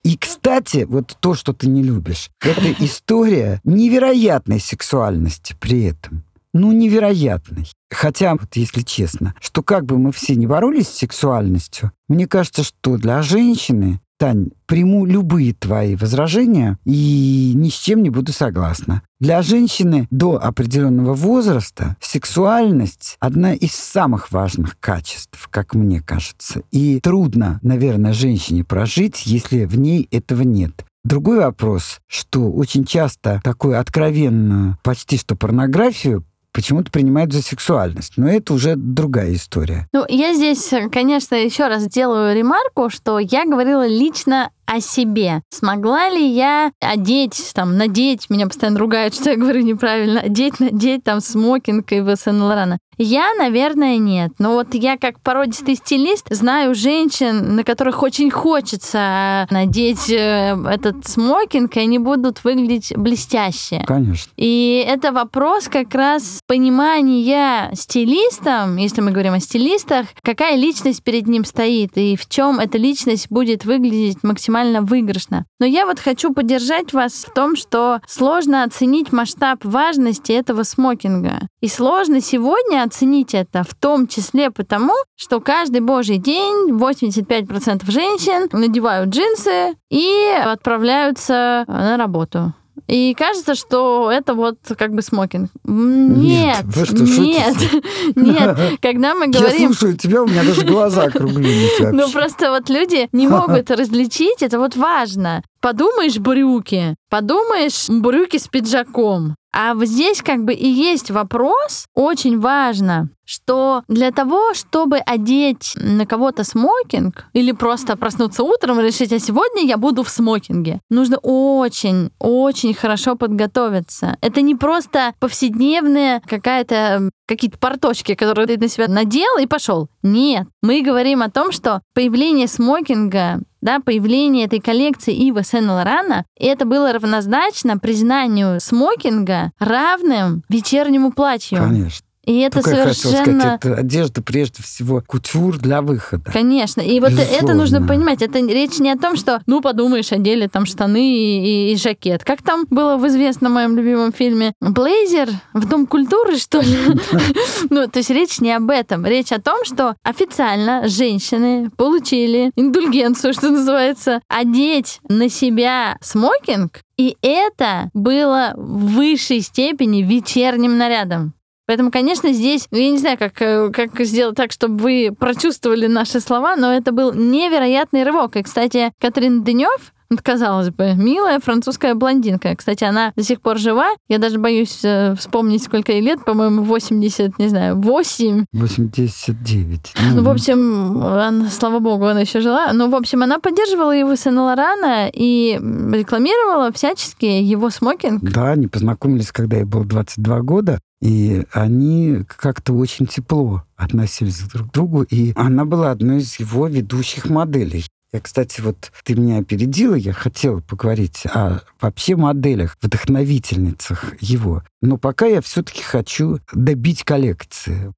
[0.04, 6.24] И, кстати, вот то, что ты не любишь, это история невероятной сексуальности при этом
[6.54, 7.68] ну, невероятный.
[7.92, 12.64] Хотя, вот если честно, что как бы мы все не боролись с сексуальностью, мне кажется,
[12.64, 19.02] что для женщины Тань, приму любые твои возражения и ни с чем не буду согласна.
[19.20, 26.62] Для женщины до определенного возраста сексуальность одна из самых важных качеств, как мне кажется.
[26.70, 30.86] И трудно, наверное, женщине прожить, если в ней этого нет.
[31.04, 36.24] Другой вопрос, что очень часто такую откровенную, почти что порнографию
[36.54, 38.14] почему-то принимают за сексуальность.
[38.18, 39.88] Но это уже другая история.
[39.94, 45.42] Ну, я здесь, конечно, еще раз делаю ремарку, что я говорила лично о себе.
[45.50, 51.04] Смогла ли я одеть, там, надеть, меня постоянно ругают, что я говорю неправильно, одеть, надеть
[51.04, 52.78] там смокинг и Сен Лорана.
[52.98, 54.34] Я, наверное, нет.
[54.38, 61.08] Но вот я как породистый стилист знаю женщин, на которых очень хочется надеть э, этот
[61.08, 63.84] смокинг, и они будут выглядеть блестяще.
[63.88, 64.32] Конечно.
[64.38, 71.28] И это вопрос как раз понимания стилистом, если мы говорим о стилистах, какая личность перед
[71.28, 75.46] ним стоит и в чем эта личность будет выглядеть максимально выигрышно.
[75.60, 81.48] Но я вот хочу поддержать вас в том, что сложно оценить масштаб важности этого смокинга.
[81.62, 88.50] И сложно сегодня оценить это, в том числе потому, что каждый божий день 85% женщин
[88.52, 92.54] надевают джинсы и отправляются на работу.
[92.92, 95.50] И кажется, что это вот как бы смокинг.
[95.64, 97.56] Нет, Вы что, нет,
[98.18, 98.80] нет.
[98.82, 99.62] Когда мы говорим...
[99.62, 101.80] Я слушаю тебя, у меня даже глаза округлились.
[101.80, 105.42] Ну просто вот люди не могут различить, это вот важно.
[105.62, 109.36] Подумаешь брюки, подумаешь брюки с пиджаком.
[109.54, 116.06] А здесь как бы и есть вопрос, очень важно, что для того, чтобы одеть на
[116.06, 121.18] кого-то смокинг или просто проснуться утром и решить, а сегодня я буду в смокинге, нужно
[121.18, 124.18] очень-очень хорошо подготовиться.
[124.22, 129.90] Это не просто повседневная какая-то какие-то порточки, которые ты на себя надел и пошел.
[130.04, 136.66] Нет, мы говорим о том, что появление смокинга да, появление этой коллекции Ива Сен-Лорана, это
[136.66, 141.60] было равнозначно признанию смокинга равным вечернему платью.
[141.60, 142.06] Конечно.
[142.26, 143.42] И это Только совершенно...
[143.42, 146.32] сказать, это одежда прежде всего кутюр для выхода.
[146.32, 146.82] Конечно.
[146.82, 147.54] И вот это Безусловно.
[147.56, 148.22] нужно понимать.
[148.22, 152.24] Это речь не о том, что, ну, подумаешь, одели там штаны и, и, и жакет.
[152.24, 156.78] Как там было в известном моем любимом фильме «Блейзер» в Дом культуры, что ли?
[157.70, 159.06] Ну, то есть речь не об этом.
[159.06, 167.18] Речь о том, что официально женщины получили индульгенцию, что называется, одеть на себя смокинг, и
[167.22, 171.34] это было в высшей степени вечерним нарядом.
[171.68, 176.20] Поэтому, конечно, здесь, я не знаю, как, э, как сделать так, чтобы вы прочувствовали наши
[176.20, 178.36] слова, но это был невероятный рывок.
[178.36, 182.54] И, кстати, Катрин Дынев, вот, казалось бы, милая французская блондинка.
[182.58, 183.92] Кстати, она до сих пор жива.
[184.10, 186.26] Я даже боюсь э, вспомнить, сколько ей лет.
[186.26, 188.46] По-моему, 80, не знаю, 8.
[188.52, 189.94] 89.
[190.14, 192.74] Ну, в общем, она, слава богу, она еще жила.
[192.74, 198.22] Ну, в общем, она поддерживала его сына Лорана и рекламировала всячески его смокинг.
[198.22, 200.80] Да, они познакомились, когда ей было 22 года.
[201.02, 205.04] И они как-то очень тепло относились друг к другу.
[205.04, 207.86] И она была одной из его ведущих моделей.
[208.14, 214.64] Я, кстати, вот ты меня опередила, я хотела поговорить о вообще моделях, вдохновительницах его.
[214.82, 217.94] Но пока я все-таки хочу добить коллекции.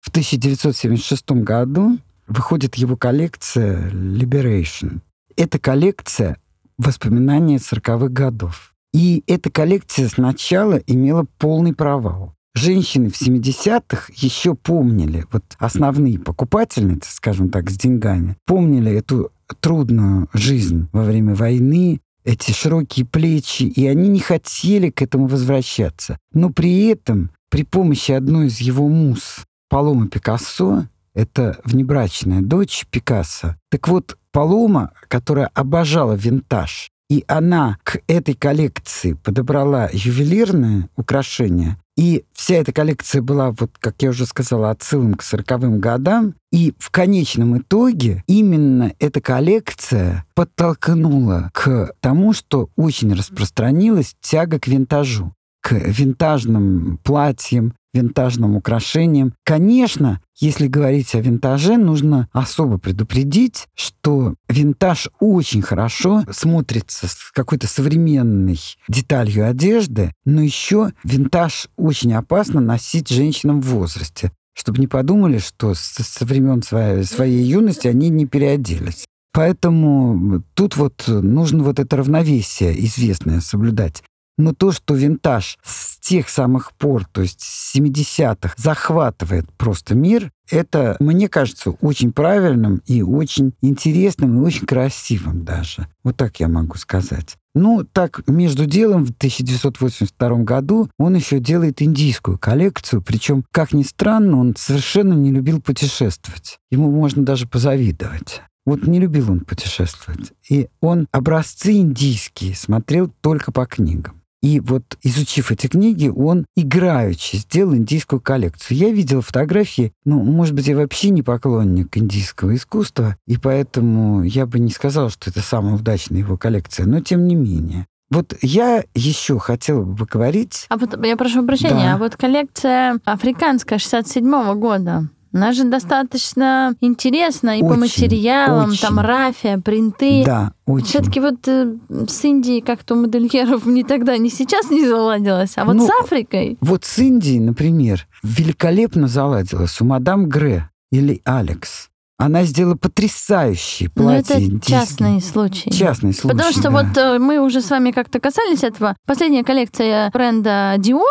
[0.00, 5.00] В 1976 году выходит его коллекция Liberation.
[5.34, 6.36] Это коллекция
[6.76, 8.74] воспоминаний 40-х годов.
[8.92, 12.34] И эта коллекция сначала имела полный провал.
[12.54, 19.30] Женщины в 70-х еще помнили, вот основные покупательницы, скажем так, с деньгами, помнили эту
[19.60, 26.18] трудную жизнь во время войны, эти широкие плечи, и они не хотели к этому возвращаться.
[26.32, 33.56] Но при этом при помощи одной из его муз, Паломы Пикассо, это внебрачная дочь Пикассо.
[33.70, 42.24] Так вот, Палома, которая обожала винтаж, и она к этой коллекции подобрала ювелирное украшение, и
[42.32, 46.34] вся эта коллекция была, вот, как я уже сказала, отсылом к 40-м годам.
[46.52, 54.68] И в конечном итоге именно эта коллекция подтолкнула к тому, что очень распространилась тяга к
[54.68, 59.34] винтажу к винтажным платьям, винтажным украшениям.
[59.44, 67.66] Конечно, если говорить о винтаже, нужно особо предупредить, что винтаж очень хорошо смотрится с какой-то
[67.66, 75.38] современной деталью одежды, но еще винтаж очень опасно носить женщинам в возрасте чтобы не подумали,
[75.38, 79.04] что со времен своей, своей юности они не переоделись.
[79.32, 84.02] Поэтому тут вот нужно вот это равновесие известное соблюдать.
[84.38, 90.30] Но то, что винтаж с тех самых пор, то есть с 70-х, захватывает просто мир,
[90.50, 95.88] это, мне кажется, очень правильным и очень интересным и очень красивым даже.
[96.04, 97.36] Вот так я могу сказать.
[97.54, 103.82] Ну, так, между делом, в 1982 году он еще делает индийскую коллекцию, причем, как ни
[103.82, 106.58] странно, он совершенно не любил путешествовать.
[106.70, 108.42] Ему можно даже позавидовать.
[108.64, 110.32] Вот не любил он путешествовать.
[110.48, 114.17] И он образцы индийские смотрел только по книгам.
[114.42, 118.78] И вот изучив эти книги, он играючи сделал индийскую коллекцию.
[118.78, 124.46] Я видел фотографии, ну, может быть, я вообще не поклонник индийского искусства, и поэтому я
[124.46, 127.86] бы не сказал, что это самая удачная его коллекция, но тем не менее.
[128.10, 130.66] Вот я еще хотела бы поговорить...
[130.70, 131.94] А вот я прошу прощения, да.
[131.94, 138.70] а вот коллекция африканская 67 -го года, она же достаточно интересна и очень, по материалам,
[138.70, 138.80] очень.
[138.80, 140.24] там рафия, принты.
[140.24, 140.86] Да, очень.
[140.86, 141.74] Все-таки вот э,
[142.08, 145.90] с Индией как-то у модельеров ни тогда, ни сейчас не заладилось, а вот ну, с
[146.02, 146.56] Африкой.
[146.60, 151.88] Вот с Индией, например, великолепно заладилось у мадам Гре или Алекс.
[152.20, 154.38] Она сделала потрясающие платья.
[154.38, 155.70] Ну, это частный случай.
[155.70, 156.70] Частный случай, Потому что да.
[156.70, 158.96] вот э, мы уже с вами как-то касались этого.
[159.06, 161.04] Последняя коллекция бренда Dior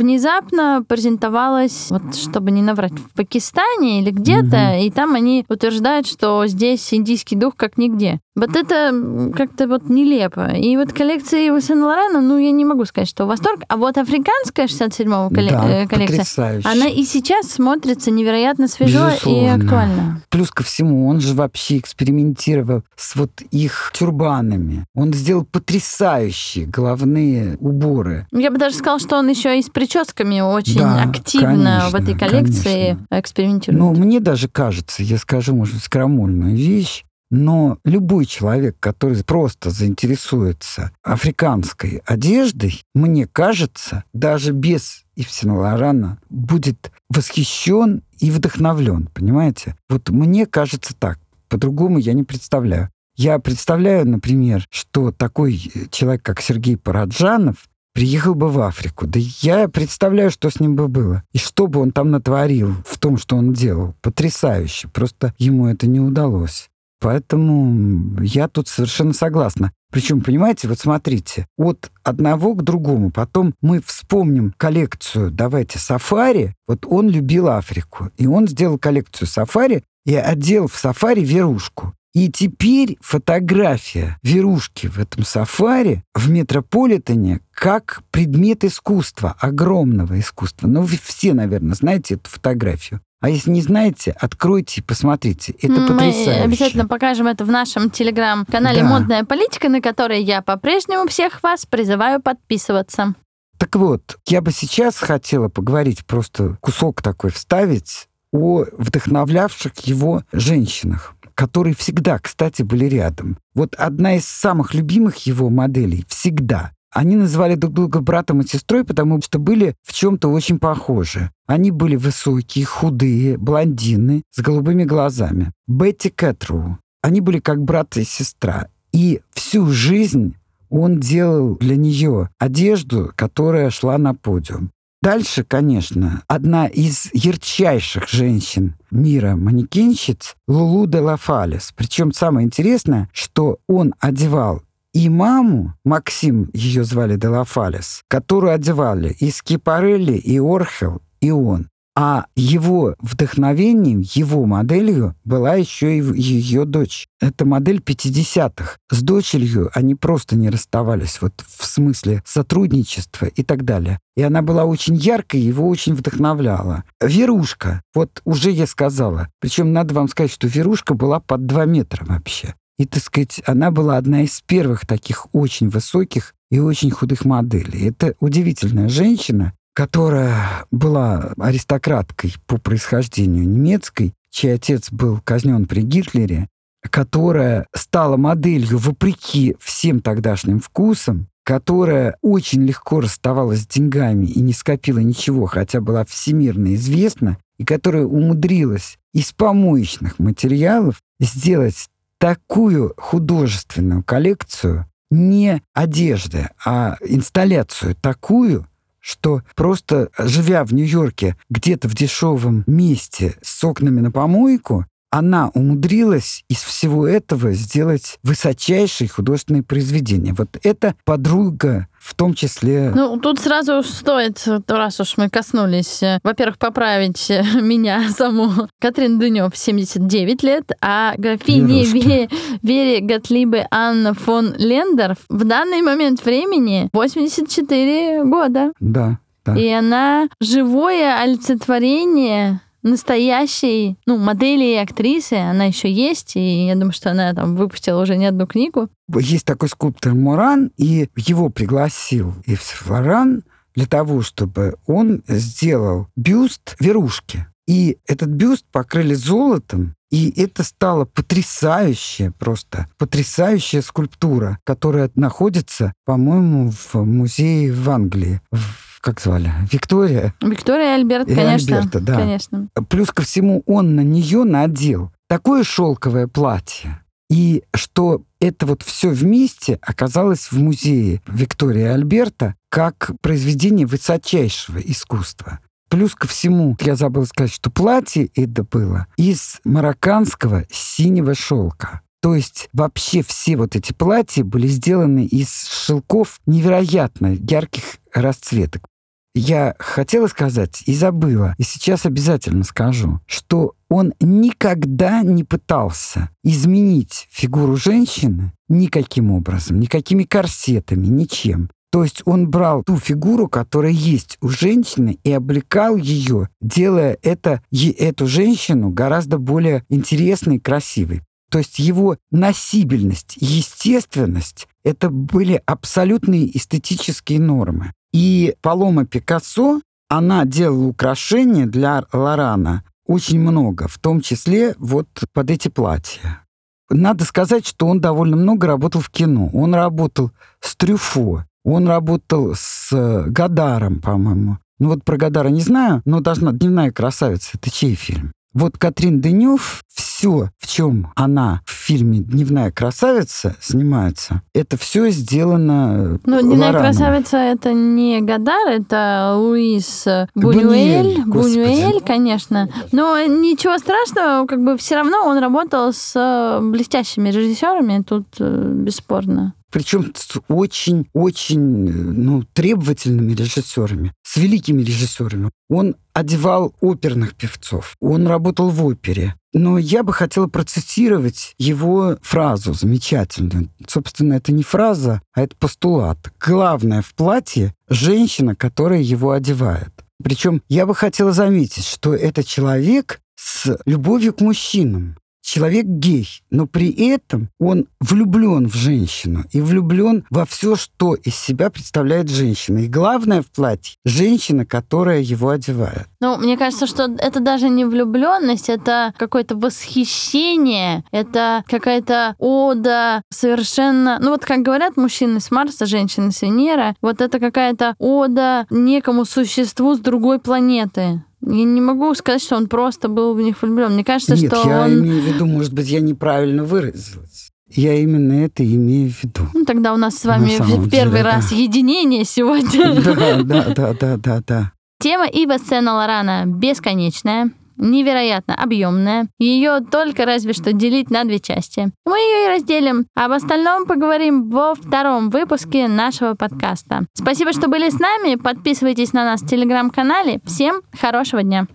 [0.00, 4.82] внезапно презентовалась, вот чтобы не наврать, в Пакистане или где-то, угу.
[4.82, 8.18] и там они утверждают, что здесь индийский дух как нигде.
[8.40, 8.94] Вот это
[9.36, 10.52] как-то вот нелепо.
[10.52, 13.60] И вот коллекция Ива Сен-Лорена, ну, я не могу сказать, что восторг.
[13.68, 15.52] А вот африканская 67-го коллек...
[15.52, 19.40] да, э, коллекция, она и сейчас смотрится невероятно свежо Безусловно.
[19.40, 20.22] и актуально.
[20.30, 24.86] Плюс ко всему, он же вообще экспериментировал с вот их тюрбанами.
[24.94, 28.26] Он сделал потрясающие головные уборы.
[28.32, 31.94] Я бы даже сказала, что он еще и с прическами очень да, активно конечно, в
[31.94, 33.06] этой коллекции конечно.
[33.10, 33.80] экспериментирует.
[33.80, 39.70] Ну, мне даже кажется, я скажу, может быть, скромольную вещь, но любой человек, который просто
[39.70, 49.76] заинтересуется африканской одеждой, мне кажется, даже без Ивсена Лорана будет восхищен и вдохновлен, понимаете?
[49.88, 51.18] Вот мне кажется так.
[51.48, 52.90] По-другому я не представляю.
[53.16, 55.60] Я представляю, например, что такой
[55.90, 59.06] человек, как Сергей Параджанов, приехал бы в Африку.
[59.06, 61.22] Да я представляю, что с ним бы было.
[61.32, 63.94] И что бы он там натворил в том, что он делал.
[64.02, 64.88] Потрясающе.
[64.88, 66.70] Просто ему это не удалось.
[67.00, 69.72] Поэтому я тут совершенно согласна.
[69.90, 73.10] Причем, понимаете, вот смотрите, от одного к другому.
[73.10, 76.54] Потом мы вспомним коллекцию, давайте, сафари.
[76.68, 81.94] Вот он любил Африку, и он сделал коллекцию сафари и одел в сафари верушку.
[82.12, 90.66] И теперь фотография верушки в этом сафари в Метрополитене как предмет искусства, огромного искусства.
[90.66, 93.00] Ну, вы все, наверное, знаете эту фотографию.
[93.20, 95.54] А если не знаете, откройте и посмотрите.
[95.60, 96.42] Это Мы потрясающе.
[96.42, 98.88] обязательно покажем это в нашем телеграм-канале да.
[98.88, 103.14] «Модная политика», на который я по-прежнему всех вас призываю подписываться.
[103.58, 111.14] Так вот, я бы сейчас хотела поговорить, просто кусок такой вставить о вдохновлявших его женщинах
[111.40, 113.38] которые всегда, кстати, были рядом.
[113.54, 118.84] Вот одна из самых любимых его моделей всегда они называли друг друга братом и сестрой,
[118.84, 121.30] потому что были в чем-то очень похожи.
[121.46, 125.52] Они были высокие, худые, блондины с голубыми глазами.
[125.68, 126.78] Бетти Кэтру.
[127.00, 128.66] Они были как брат и сестра.
[128.92, 130.34] И всю жизнь
[130.68, 134.72] он делал для нее одежду, которая шла на подиум.
[135.02, 141.72] Дальше, конечно, одна из ярчайших женщин мира манекенщиц Лулу де Лафалес.
[141.74, 149.30] Причем самое интересное, что он одевал и маму, Максим ее звали Делафалес, которую одевали и
[149.30, 151.68] Скипарелли, и Орхел, и он.
[152.02, 157.06] А его вдохновением, его моделью была еще и ее дочь.
[157.20, 158.78] Это модель 50-х.
[158.90, 163.98] С дочерью они просто не расставались, вот в смысле сотрудничества и так далее.
[164.16, 166.84] И она была очень яркой, его очень вдохновляла.
[167.02, 169.28] Верушка, вот уже я сказала.
[169.38, 172.54] Причем надо вам сказать, что Верушка была под 2 метра вообще.
[172.78, 177.90] И, так сказать, она была одна из первых таких очень высоких и очень худых моделей.
[177.90, 186.48] Это удивительная женщина, которая была аристократкой по происхождению немецкой, чей отец был казнен при Гитлере,
[186.82, 194.52] которая стала моделью вопреки всем тогдашним вкусам, которая очень легко расставалась с деньгами и не
[194.52, 204.04] скопила ничего, хотя была всемирно известна, и которая умудрилась из помоечных материалов сделать такую художественную
[204.04, 208.66] коллекцию не одежды, а инсталляцию такую,
[209.00, 216.44] что просто живя в Нью-Йорке где-то в дешевом месте с окнами на помойку, она умудрилась
[216.48, 220.32] из всего этого сделать высочайшие художественные произведения.
[220.32, 222.90] Вот это подруга в том числе...
[222.94, 228.68] Ну, тут сразу стоит, раз уж мы коснулись, э, во-первых, поправить э, меня саму.
[228.80, 232.28] Катрин Дынев 79 лет, а графине Вере,
[232.62, 238.72] Вере Готлибе Анна фон Лендер в данный момент времени 84 года.
[238.80, 239.56] Да, да.
[239.56, 246.92] И она живое олицетворение настоящей, ну, модели и актрисы, она еще есть, и я думаю,
[246.92, 248.88] что она там выпустила уже не одну книгу.
[249.08, 253.42] Есть такой скульптор Муран, и его пригласил Ив Флоран
[253.74, 257.46] для того, чтобы он сделал бюст Верушки.
[257.66, 266.72] И этот бюст покрыли золотом, и это стало потрясающая, просто потрясающая скульптура, которая находится, по-моему,
[266.72, 269.52] в музее в Англии, в как звали?
[269.70, 270.34] Виктория?
[270.40, 271.78] Виктория и Альберт, и конечно.
[271.78, 272.14] Альберта, да.
[272.16, 272.68] конечно.
[272.88, 277.00] Плюс ко всему он на нее надел такое шелковое платье.
[277.30, 285.60] И что это вот все вместе оказалось в музее Виктории Альберта как произведение высочайшего искусства.
[285.88, 292.00] Плюс ко всему, я забыл сказать, что платье это было из марокканского синего шелка.
[292.20, 298.86] То есть вообще все вот эти платья были сделаны из шелков невероятно ярких расцветок.
[299.34, 307.28] Я хотела сказать и забыла, и сейчас обязательно скажу, что он никогда не пытался изменить
[307.30, 311.70] фигуру женщины никаким образом, никакими корсетами, ничем.
[311.92, 317.62] То есть он брал ту фигуру, которая есть у женщины, и облекал ее, делая это,
[317.72, 321.22] эту женщину гораздо более интересной и красивой.
[321.50, 327.92] То есть его носибельность, естественность— это были абсолютные эстетические нормы.
[328.12, 335.50] И Палома Пикассо, она делала украшения для Лорана очень много, в том числе вот под
[335.50, 336.44] эти платья.
[336.88, 339.48] Надо сказать, что он довольно много работал в кино.
[339.52, 342.90] Он работал с Трюфо, он работал с
[343.26, 344.58] Гадаром, по-моему.
[344.80, 347.50] Ну вот про Гадара не знаю, но должна «Дневная красавица».
[347.54, 348.32] Это чей фильм?
[348.52, 356.18] Вот Катрин Денев, все, в чем она в фильме «Дневная красавица» снимается, это все сделано
[356.24, 356.82] Ну, «Дневная Лораном.
[356.82, 361.22] красавица»— это не Гадар, это Луис Бунюэль.
[361.24, 362.68] Бунюэль, конечно.
[362.90, 369.54] Но ничего страшного, как бы все равно он работал с блестящими режиссерами, тут э, бесспорно
[369.70, 375.50] причем с очень-очень ну, требовательными режиссерами, с великими режиссерами.
[375.68, 379.34] Он одевал оперных певцов, он работал в опере.
[379.52, 383.68] Но я бы хотела процитировать его фразу замечательную.
[383.86, 386.18] Собственно, это не фраза, а это постулат.
[386.40, 389.92] Главное в платье— женщина, которая его одевает.
[390.22, 395.16] Причем я бы хотела заметить, что это человек с любовью к мужчинам
[395.50, 401.34] человек гей, но при этом он влюблен в женщину и влюблен во все, что из
[401.34, 402.78] себя представляет женщина.
[402.78, 406.06] И главное в платье— женщина, которая его одевает.
[406.20, 414.18] Ну, мне кажется, что это даже не влюбленность, это какое-то восхищение, это какая-то ода совершенно...
[414.20, 419.24] Ну, вот как говорят мужчины с Марса, женщины с Венеры, вот это какая-то ода некому
[419.24, 421.24] существу с другой планеты.
[421.42, 423.94] Я не могу сказать, что он просто был в них влюблен.
[423.94, 425.00] Мне кажется, Нет, что я он...
[425.00, 427.50] имею в виду, может быть, я неправильно выразилась.
[427.72, 429.42] Я именно это имею в виду.
[429.54, 431.56] Ну, тогда у нас с вами в первый деле, раз да.
[431.56, 433.00] единение сегодня.
[433.00, 434.72] Да, да, да, да, да, да.
[435.00, 437.50] Тема Ива Сена Лорана бесконечная
[437.80, 439.28] невероятно объемная.
[439.38, 441.90] Ее только разве что делить на две части.
[442.06, 443.06] Мы ее и разделим.
[443.16, 447.06] Об остальном поговорим во втором выпуске нашего подкаста.
[447.14, 448.36] Спасибо, что были с нами.
[448.36, 450.40] Подписывайтесь на нас в телеграм-канале.
[450.44, 451.66] Всем хорошего дня.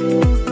[0.00, 0.49] thank you